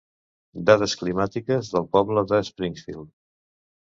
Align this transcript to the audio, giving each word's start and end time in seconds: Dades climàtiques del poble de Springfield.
Dades 0.69 0.95
climàtiques 1.01 1.69
del 1.75 1.85
poble 1.97 2.25
de 2.31 2.39
Springfield. 2.47 3.13